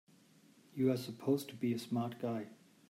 [0.73, 2.47] You're supposed to be a smart guy!